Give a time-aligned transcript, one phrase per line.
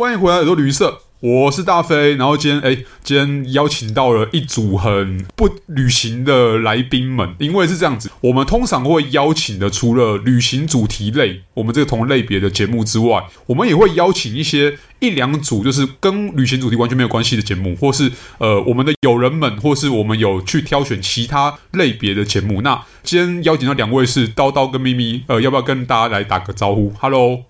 [0.00, 1.00] 欢迎回来耳朵旅社。
[1.20, 22.62] 我是大飞，然后今天哎，今天邀请到了一组很不旅行的来宾们，因为是这样子，我们通常会邀请的，除了旅行主题类，我们这个同类别的节目之外，我们也会邀请一些一两组，就是跟旅行主题完全没有关系的节目，或是呃，我们的友人们，或是我们有去挑选其他类别的节目。
[22.62, 27.49] 那今天邀请到两位是叨叨跟咪咪，呃，要不要跟大家来打个招呼？Hello。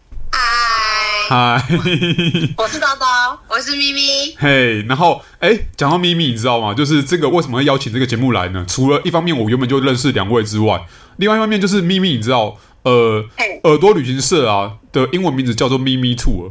[1.30, 1.64] 嗨，
[2.56, 4.34] 我是叨叨，我是咪咪。
[4.36, 6.74] 嘿，然后哎，讲到咪咪，你知道吗？
[6.74, 8.66] 就是这个为什么会邀请这个节目来呢？
[8.66, 10.84] 除了一方面我原本就认识两位之外，
[11.18, 13.24] 另外一方面就是咪咪，你知道，呃，
[13.62, 16.50] 耳朵旅行社啊的英文名字叫做咪咪 Tour。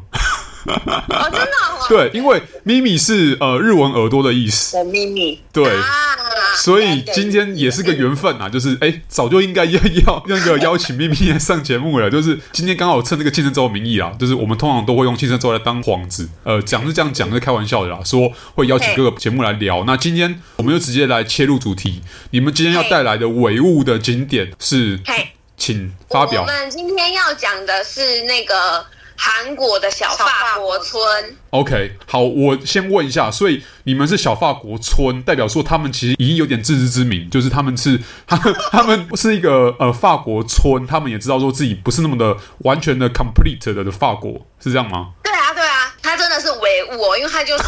[0.65, 1.49] 哦，真的？
[1.89, 4.81] 对，因为咪咪是呃日文耳朵的意思。
[4.85, 5.41] 咪咪。
[5.51, 5.65] 对。
[6.59, 12.09] 所以今天也是个缘分啊，就是哎，早就应该要要那个邀请咪咪来上节目了。
[12.11, 17.99] 就是今天刚好趁这个庆生周的名义啊，就是我们通常都会用庆生周来当幌子，呃，讲是这样讲，是开玩笑的啦。
[18.03, 19.83] 说会邀请各个节目来聊。
[19.85, 22.01] 那今天我们就直接来切入主题。
[22.31, 24.99] 你们今天要带来的唯物的景点是？
[25.57, 26.41] 请发表。
[26.41, 28.85] 我们今天要讲的是那个。
[29.21, 31.35] 韩国的小法国村。
[31.49, 45.09] OK，好，我先问一下，所以你们是小法国村，代表说他们其实已经有点自知之明，就是他们是他们 他们是一个呃法国村，他们也知道说自己不是那么的完全的 complete 的的法国，是这样吗？
[45.21, 45.33] 对
[46.79, 47.63] 真的是伪物哦，因为它就是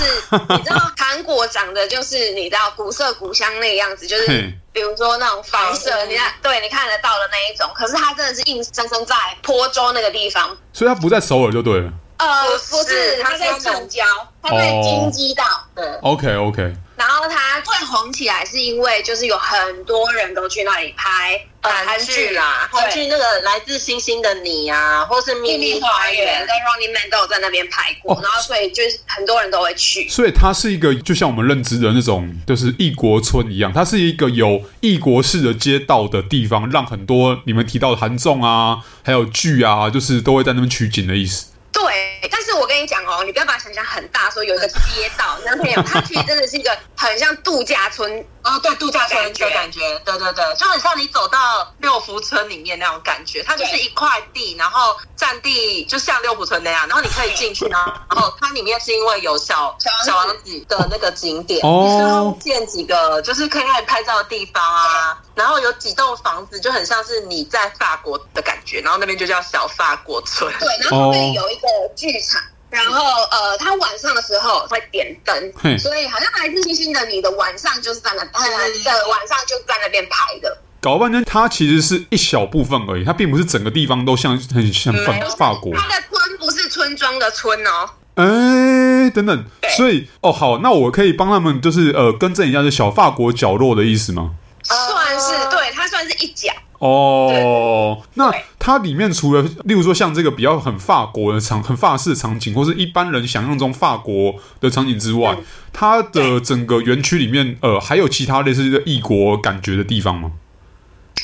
[0.50, 4.54] 你知道 韩国长得就是你知道古色古香那个样子，就是。
[4.74, 11.92] 比如说那种房舍，你看，对，你看得到的那一种，可是它真的是硬生生在坡州那个地方，所以它不在首尔就对了。
[12.16, 14.06] 呃，不是，它在城郊，
[14.42, 15.44] 它在京畿道。
[15.76, 16.74] 对，OK OK。
[17.22, 30.10] 然后它最红起来是因为就是有很多人都去那里拍韩剧啦，韩剧那个来自星星的你啊，或是秘密花园跟 Running Man 都有在那边拍过，然后所以就是很多人都会去。
[30.10, 41.52] 所以它是一个就像我们认知的那种就是异国村一样，它是一个有异国式的街道的地方，让很多你们提到的韩综啊，还有剧啊，就是都会在那边取景的意思。
[41.72, 46.78] 对，但是我跟你讲哦，你不要把它想象很大，说有一个街道，男朋友，它其实真的是一个
[47.08, 57.78] 很像度假村哦，对，度假村的感觉，对对对，就很像你走到六福村里面那种感觉，它就是一块地，然后占地就像六福村那样，然后你可以进去呢，
[58.10, 59.76] 然后它里面是因为有小
[60.06, 65.18] 小王子的那个景点，哦，建几个就是可以让你拍照的地方啊。
[65.34, 70.54] 然后有几栋房子，就很像是你在法国的感觉，然后那边就叫小法国村。
[70.60, 80.58] 对，然后会有一个剧场，哦、然后呃，他晚上的时候会点灯，所以好像来自星星的你的晚上就是在那，他的晚上就在那边拍的。
[80.80, 85.72] 搞半天，它其实是一小部分而已，它并不是整个地方都像很像法法国。
[85.76, 87.90] 它的村不是村庄的村哦。
[88.16, 89.46] 哎，等等，
[89.78, 94.32] 所以哦好，那我可以帮他们就是呃更正一下，是小法国角落的意思吗？
[94.64, 98.02] 算是对，它算是一角哦。
[98.16, 98.32] 那
[98.64, 105.36] 它里面除了，例如说像这个比较很法国的场、很法式的场景，或是一般人想象中法国的场景之外，
[105.74, 110.34] 它的整个园区里面，呃，还有其他类似的异国感觉的地方吗？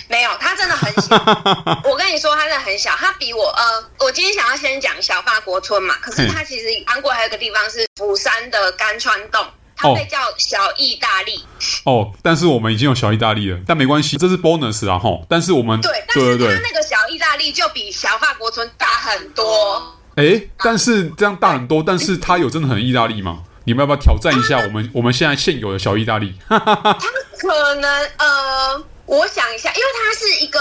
[0.10, 1.16] 没有，它真的很小。
[1.88, 2.90] 我跟你说，它真的很小。
[2.96, 9.46] 它比我呃，我今天想要先讲小法国村嘛，可是它其实韩国还有个地方是釜山的甘川洞。
[9.80, 11.40] 它被叫小意大利
[11.84, 15.24] 哦，但是我们已经有小意大利了，但没关系，这是 bonus 啊吼。
[15.30, 19.96] 但是我们对，对对它那个小意大利就比小法国村大很多。
[20.16, 23.44] 哎，但是这样大很多，但是它有真的很意大利吗？
[23.64, 26.34] 你们要不要挑战一下我们我们现在现有的小意大利？
[26.50, 28.84] 它可能呃。
[29.08, 30.60] 我想一下，因为它是一个，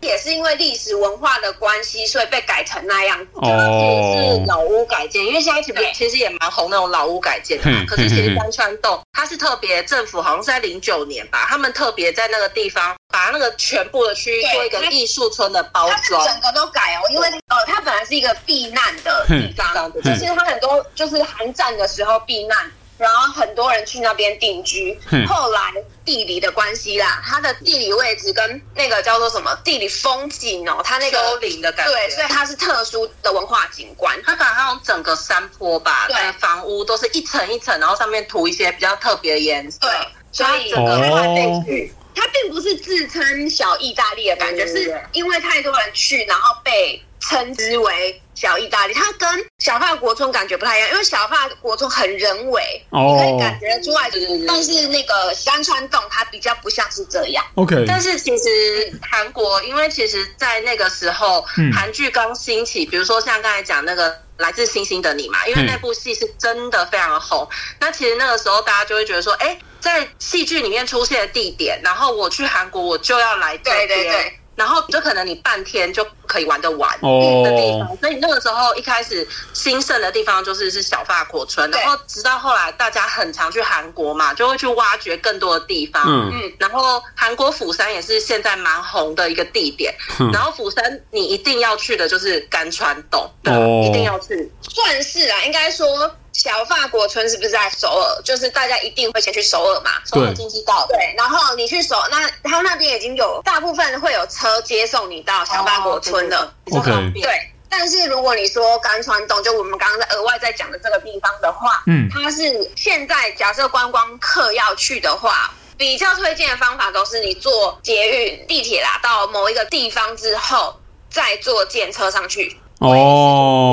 [0.00, 3.26] 也是因为历史文化的关系，所以被改成那样子。
[3.34, 7.84] 哦，其实是老屋改建，因为现在其实其实也蛮红那种老屋改建的嘛。
[7.86, 17.00] 可是其实甘川洞它是特别，政府好像是在零九年吧，他们特别在那个地方把那个全部的区域做一个艺术村的包装，整个都改哦。
[17.10, 22.56] 因为呃，它本来是一个避难的地方，就是它很多就是寒战的时候避难。
[23.02, 24.96] 然后很多人去那边定居，
[25.26, 34.16] 后来地理的关系啦，它的地理位置跟那个叫做什么地理风景哦，它那个丘陵的感觉，对，所以它是特殊的文化景观。
[34.24, 39.90] 它把它用整个山坡吧，对，房屋都是一层一层，然后上面涂一些比较特别的颜色，对，
[40.30, 47.02] 所以整个它被它并不是自称小意大利的感觉，是因为太多人去，然后被。
[47.22, 49.28] 称之为小意大利，它跟
[49.58, 54.10] 小法国村感觉不太一样，因为小法国村很人为，哦、你可以感觉出来。
[54.46, 57.44] 但是那个山川洞它比较不像是这样。
[57.54, 64.22] OK，但是其实韩国，因为其实，在那个时候，韩剧刚兴起，比如说像刚才讲那个。
[64.38, 67.48] 来自星星的你嘛，因为那部戏是真的非常的红。
[67.78, 73.86] 那其实那个时候大家就会觉得说，哎，在戏剧里面出现的地点，然后我去韩国，我就要来这边。
[73.86, 74.38] 对对对。
[74.54, 86.02] 然后就可能你半天就可以玩得完的地方，所以那个时候一开始兴盛的地方就是是小法国村，然后直到后来大家很常去韩国嘛，就会去挖掘更多的地方。
[86.06, 89.94] 嗯，然后韩国釜山也是现在蛮红的一个地点。
[90.32, 93.52] 然后釜山你一定要去的就是甘川洞，对，
[93.88, 94.50] 一定要去。
[94.62, 96.14] 算是啊，应该说。
[96.42, 98.20] 小法国村是不是在首尔？
[98.24, 100.84] 就是大家一定会先去首尔嘛，首尔经济道。
[100.88, 107.22] 对，然后你去首，那他那边已经有大部分会有车接送你到小法国村的，比较方便。
[107.22, 107.32] 对，
[107.68, 120.74] 但是如果你说甘川洞，就我们刚刚在额外在讲的这个地方的话，嗯，它是现在假设观光客要去的话，比较推荐的方法都是你坐捷运、地铁啦，到某一个地方之后，
[121.08, 122.58] 再坐电车上去。
[122.80, 123.71] 哦。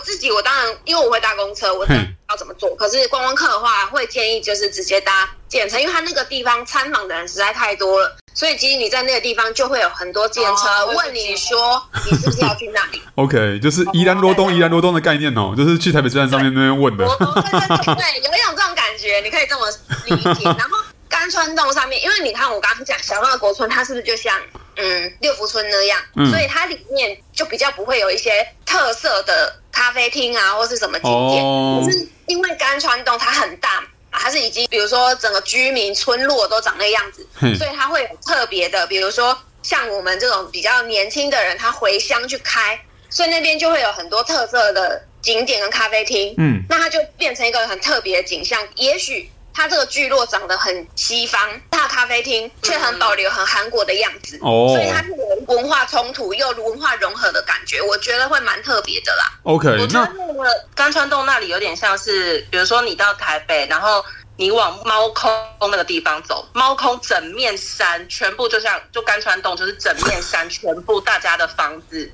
[0.00, 2.00] 自己，我当然因为我会搭公车，我知道
[2.30, 2.74] 要怎么做。
[2.76, 13.00] 可是观光客的话，会建议就是直接搭计程车，因为他那个地方参访的人实在太多了，所以其实你在那个地方就会有很多计程车问你说你是不是要去那里？
[13.16, 17.04] OK，就是宜兰罗东、宜兰罗东的概念哦，就是去台北车站上面那边问的。
[17.06, 19.68] 对，对，有一种这种感觉，你可以这么
[20.06, 20.44] 理解。
[20.58, 24.38] 然后甘川洞上面，因为你看我刚刚讲小法国村，它是不是就像？
[24.76, 28.30] 嗯，六福村那样，嗯、所以它里面就比较不会有一些
[28.64, 29.59] 特色的
[29.90, 31.44] 咖啡厅啊，或是什么景点。
[31.44, 37.26] 哦、可是因为甘川洞它很大嘛，它是已经比如说整个居民村落都长那样子，
[37.58, 46.36] 所以它会有特别的，比如说像我们这种比较年轻的人，他回乡去开，所以那边就会有很多特色的景点跟咖啡厅。
[46.38, 49.28] 嗯，那它就变成一个很特别的景象，也许。
[49.60, 51.38] 它这个聚落长得很西方，
[51.70, 59.30] 它的咖啡厅却很保留很韩国的样子，哦，所以它是有文化冲突又文化融合的感觉，我觉得会蛮特别的啦。
[59.42, 64.02] OK，我觉得那个甘川洞那里有点像是，比如说你到台北，然后
[64.36, 65.30] 你往猫空
[65.60, 72.10] 那个地方走，猫空整面山全部就像就甘川洞，就是整面山全部大家的房子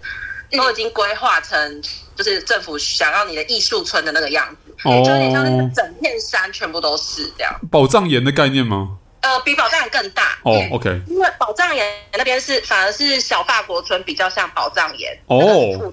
[0.51, 1.83] 都已经规划成
[2.17, 4.66] 就是政府想要你的艺术村的那个样子。
[4.85, 7.53] 哦，就有点像那个整片山全部都是这样。
[7.71, 8.99] 宝藏岩的概念吗？
[9.23, 10.39] 呃，比宝藏岩更大。
[10.45, 11.01] 哦，OK。
[11.09, 11.85] 因为宝藏岩
[12.17, 15.93] 那边是反而是小法国村比较像宝藏岩哦。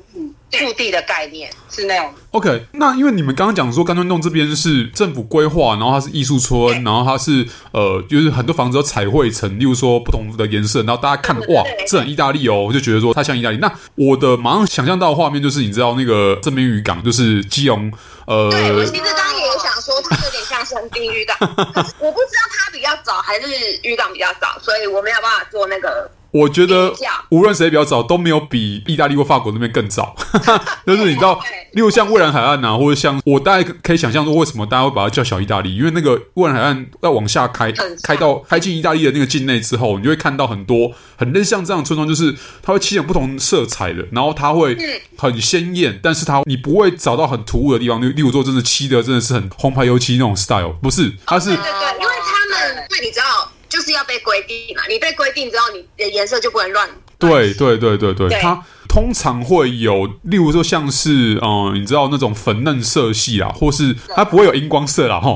[0.60, 2.14] 腹地的概念是那样。
[2.32, 13.58] OK，那因为你们刚刚讲说甘川洞这边是政府规划，然后它是艺术村，然后它是呃，就是很多房子都彩绘成，例如说不同的颜色，然后大家看哇，这很意大利哦，我就觉得说它像意大利。
[13.58, 17.92] 那我的马上想象到的画面就是，你知道那个正滨渔港，就是基隆。
[18.26, 23.48] 呃，对，我其实刚刚也有想说，它有点像是横滨渔港，我不知道它比较早还是
[23.84, 26.10] 渔港比较早，所以我没有办法做那个。
[26.34, 26.92] 我觉得
[27.30, 30.16] 无论谁比较早，都没有比意大利或法国那边更早。
[30.86, 31.40] 就是你知道，
[31.74, 35.76] 例如像蔚蓝海岸啊，或者像我大概可以想象说，为什么大家会把它叫小意大利？
[35.76, 37.72] 因为那个蔚蓝海岸要往下开，
[38.02, 44.76] 开到开进意大利的那个境内之后，你就会看到很多很类似像这样的村庄，就是它会漆成不同色彩的，然后它会
[45.16, 48.02] 很鲜艳，但是它你不会找到很突兀的地方。
[48.02, 51.14] 例如说，真的漆的真的是很红牌油漆那种 style，不是？
[51.28, 53.53] 它是对对对，因为他们，因为你知道。
[53.74, 56.88] 就是要被规定嘛，你被规定之后，你的颜色就不能乱。
[57.18, 65.20] 对对对对对，它通常会有，例如说像是嗯，你知道那种粉嫩色系啊，或是它不会有荧光色啦。
[65.20, 65.36] 齁。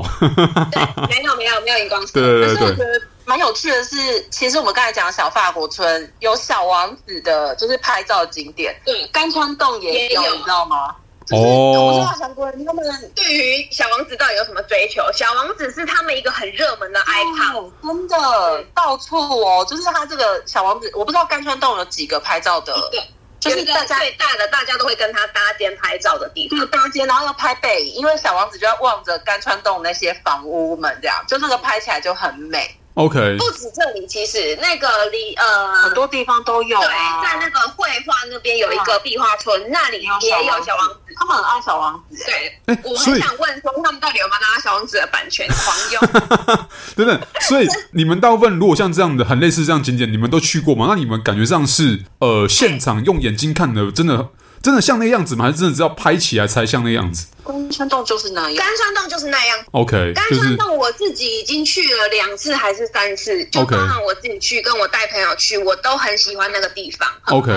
[1.08, 2.12] 没有没有没有荧光色。
[2.20, 2.54] 对对对对。
[2.54, 3.96] 可是我觉得蛮有趣的是，
[4.30, 8.78] 其实我们刚才讲的小法国村有小王子的，就是拍照景点。
[8.84, 10.94] 对，甘川洞也有，也有你知道吗？
[11.30, 15.02] 哦，我不知道韩国人他们对于小王子到底有什么追求？
[15.12, 23.02] 小王子是他们一个很热门的 icon，真的到处哦，就是他这个小王子，我不知道甘川洞有几个拍照的，对，
[23.40, 32.74] 就是大家最大的，大家都会跟他搭肩拍照的地方，搭肩，然后要拍背影，因为小王子就要望着甘川洞那些房屋们，这样就那个拍起来就很美。
[32.98, 36.82] OK，不止这里，其实那个离呃很多地方都有、啊。
[36.82, 40.96] 对，在那个绘画那边有一个壁画村，啊、那里也有小王子。
[41.14, 42.24] 他们很爱小王子。
[42.26, 46.02] 对，欸、我很想问说，他们到底有没有拿小王子的版权狂用？
[46.96, 50.86] 等等，所以你们大部分如果像这样的很类似这样景点，你们都去过吗？
[50.88, 54.28] 那你们感觉上是呃现场用眼睛看的，真的
[54.68, 55.46] 真的像那个样子吗？
[55.46, 57.26] 还是真的只要拍起来才像那个样子？
[57.42, 59.58] 甘川洞就是那样，甘川洞就是那样。
[59.70, 67.08] OK，甘川洞我自己已经去了两次还是三次，就包含我自己去，跟我带朋友去，我都很喜欢那个地方。
[67.34, 67.50] OK，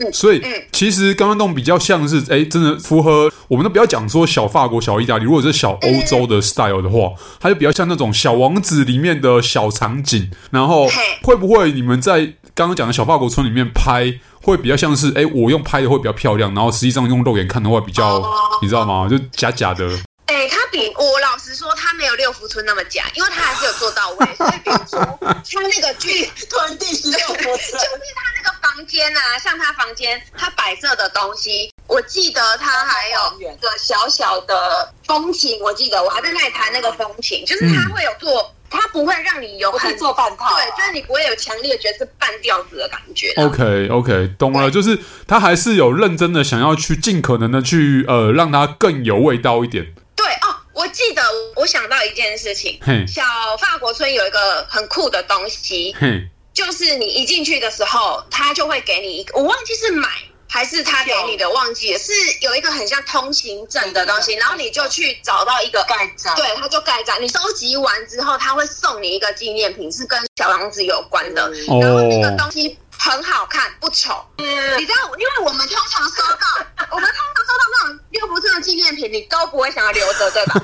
[0.00, 10.30] 嗯，所以嗯，其实甘川洞比较像是，哎，真的符合我们都不要讲说小法国、小意大利，如果是小欧洲的 style 的话，它就比较像那种小王子里面的小场景。
[10.50, 10.86] 然后
[11.22, 14.20] 会不会你们在刚刚讲的小法国村里面拍？
[14.48, 19.06] 会比较像是，哎，我用拍的会比较漂亮，然后实际上用肉眼看的话比较，哦、你知道吗？
[19.08, 19.86] 就假假的。
[20.24, 24.26] 哎，他比我老实说，他没有六福村那么假，因为他还是有做到位。
[24.36, 38.40] 所以比如说，他那个剧屯第十六福村，就是他那个房间啊， 像他房间，他摆设的东西，我记得他还有一个小小的风琴，我记得我还在那里弹那个风琴，就是他会有做。
[38.42, 43.32] 嗯它不会让你有很做半套，对，就是你不会有强烈觉得是半吊子的感觉。
[43.36, 49.94] OK OK，懂了，就是他还是有认真的想要去尽可能的去呃让它更有味道一点。
[50.14, 51.22] 对哦，我记得
[51.56, 53.22] 我想到一件事情，嘿小
[53.58, 60.08] 法国村有一个很酷的东西，嘿就是你一进去的时候，他就会给你一个，我忘记是买。
[60.48, 67.20] 还是他给你的，忘记了，是有一个很像通行证的东西，然后你就去找到一个盖章，对，他就盖章。
[67.22, 71.50] 你收集完之后，他会送你一个纪念品，是跟小王子有关的。
[71.80, 74.24] 然后那个东西很好看，不丑。
[74.38, 74.44] 你
[74.86, 80.54] 知道，因为我们通常收到， 我们通常收到那种六福村的纪念品，你都不会想要留着，对吧？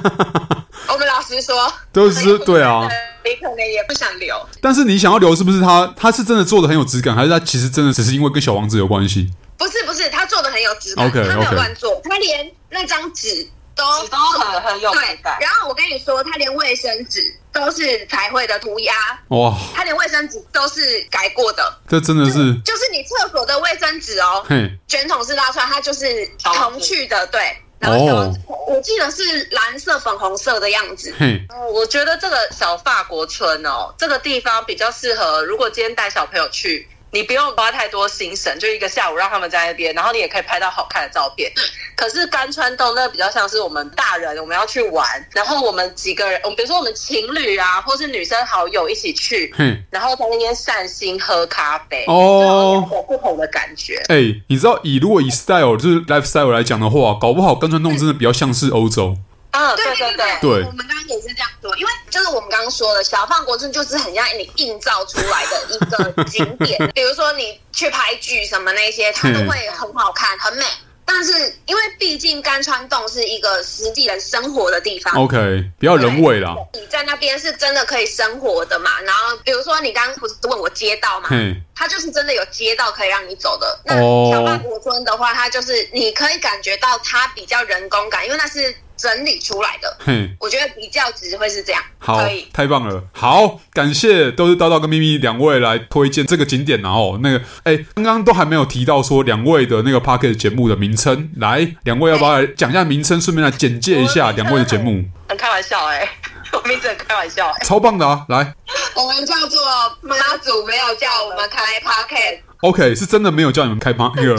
[0.88, 2.88] 我们老实说，都是对啊，
[3.24, 4.34] 你可能也不想留。
[4.60, 5.92] 但是你想要留，是不是他？
[5.96, 9.30] 他是真的做的很有质感，还是他其实真的只是因为跟小王子有关系？
[9.56, 15.38] 不是不是，他做的很有质感，okay, 他没有乱做，他连那张纸都纸都很很有质感。
[15.40, 17.20] 然后我跟你说，他连卫生纸
[17.52, 18.92] 都是彩绘的涂鸦，
[19.28, 19.56] 哇！
[19.75, 27.56] 他连卫生纸都是改过的，这真的是就，就是你厕所的卫生纸哦，嘿卷筒式拉出来，它就是童趣的，对。
[27.78, 28.32] 然后哦，
[28.66, 31.14] 我记得是蓝色、粉红色的样子。
[31.18, 31.40] 嘿，
[31.73, 36.88] 我觉得这个小法国村哦，这个地方比较适合，如果今天带小朋友去。
[37.14, 41.49] 你不用花太多心神，就一个下午让他们在那边，然后你也可以拍到好看的照片。
[41.94, 53.94] 可是甘川洞那比较像是我们大人，我们要去玩，然后我们几个人，我们比如说我们情侣啊，或是女生好友一起去，嗯，然后在那边散心喝咖啡，哦，有不同的感觉。
[54.09, 59.16] 哎、欸，你知道以如果以 style 就是 lifestyle 来讲的话，搞不好甘川洞真的比较像是欧洲。
[59.54, 70.64] 啊，对对对对，对我们刚刚也是这样说，因为就是我们刚刚说的小放国村就是很像你营造出来的一个景点， 比如说你去拍剧什么那些，它都会很好看，很美。
[71.06, 71.32] 但是
[71.66, 75.37] 因为毕竟甘川洞是一个实际人生活的地方，OK，
[75.78, 76.56] 比较人味啦。
[76.73, 78.99] 你在那边是真的可以生活的嘛？
[79.02, 81.28] 然后比如说你刚刚不是问我街道嘛？
[81.30, 83.78] 嗯，它就是真的有街道可以让你走的。
[83.85, 83.97] 那
[84.31, 88.75] 小曼国村的话，它就是你可以感觉到它比较人工感，因为那是。
[88.97, 105.04] 整理出来的，嘿，我觉得比较值会是这样，好，可以，太棒了，好，感谢都是叨叨跟咪咪两位来推荐这个景点，然后那个，哎，刚刚都还没有提到说两位的那个 Podcast 节目的名称，来，两位要不要来讲一下名称，顺便来简介一下两位的节目？
[105.28, 106.09] 很开玩笑哎，
[106.62, 108.54] 我们一直很开玩笑哎，超棒的啊，来，
[108.94, 109.61] 我们叫做
[110.02, 112.40] 妈祖没有叫我们开 Podcast。
[112.61, 114.34] OK，是真的没有叫你们开趴， 那个。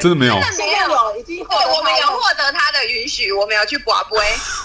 [0.00, 4.16] 真的没有，真的没有，已经对，我们有获得他的允许，我们有去拔杯。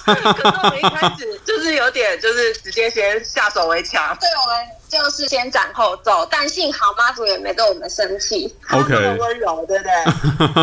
[0.06, 0.14] 可
[0.50, 4.16] 是我们一开始就是有点，就是直接先下手为强。
[4.20, 9.92] 对，我们就是先斩后奏，但幸好妈祖也没对我们生气，OK，温柔，对不对？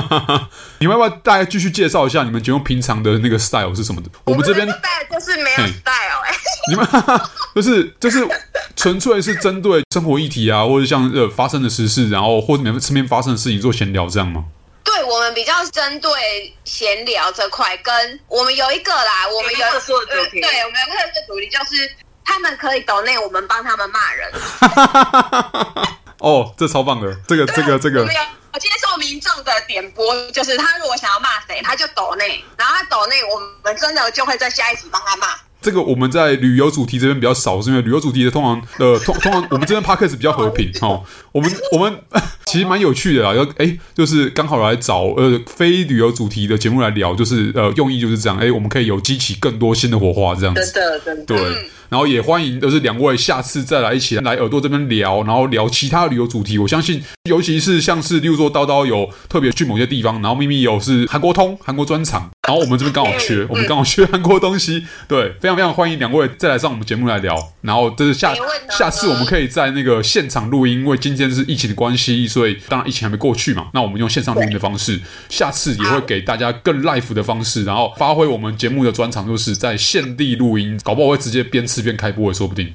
[0.80, 4.08] 你们要不要大家继续介绍一下你们节目平常的那个 style 是什么的？
[4.24, 6.34] 我们这边 style 就是没有 style 哎，
[6.70, 6.86] 你们
[7.54, 8.26] 就是就是
[8.74, 14.44] 纯粹是针对生活议题啊，或者像呃发生的时事，然后或者你们身边发生的事情做闲聊这样吗？
[15.00, 21.90] 对，我们比较针对闲聊这块，跟我们有一个啦，我们有特殊的主题，对，我们有特殊的主题就是
[22.22, 24.30] 他们可以抖内，我们帮他们骂人。
[26.20, 28.06] 哦，这超棒的，这个这个这个。
[28.52, 35.28] 我接受民众的点播，就是他如果想要骂谁，他就抖内，然后他抖内，我们真的就会在下一集帮他骂。
[35.60, 41.02] 这个我们在旅游主题这边比较少，是因为旅游主题的通常呃 通通常我们这边 podcast 比较和平 哦。
[41.32, 41.94] 我们我们
[42.46, 50.72] 其实蛮有趣的啦，要哎就是刚好来找呃非旅游主题的节目来聊，就是呃用意就是这样，哎我们可以有激起更多新的火花这样子。
[50.72, 51.24] 真的真的。
[51.26, 51.38] 对。
[51.38, 51.54] 嗯
[51.90, 56.56] 然后也欢迎，就是两位下次再来一起来耳朵这边聊，然后聊其他旅游主题。
[56.56, 67.32] 我相信，尤其是像是，例如说叨叨有特别去某些地方，然后秘密有是韩国通韩国专场，然后我们这边刚好缺， 我们刚好缺韩国东西，对，非常非常欢迎两位再来上我们节目来聊。
[67.60, 68.34] 然后就是下
[68.76, 73.68] 下次我们可以在那个现场录音，因为今天是疫情的关系，所以当然疫情还没过去嘛。
[73.72, 82.74] 那我们用线上录音的方式，下次也会给大家更 live 的方式，然后发挥我们节目的专长，就是在现地录音，搞不好会直接边吃边开播也说不定。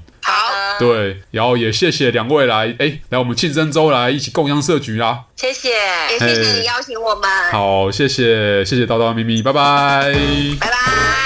[0.75, 5.25] 好，对，然后也谢谢两位来，哎，来我们庆生周来一起共襄社局啦。
[5.36, 5.70] 谢谢，
[6.12, 7.29] 也谢谢你邀请我们。
[7.51, 10.13] 好，谢谢谢谢叨叨咪咪，拜拜，
[10.60, 11.25] 拜拜。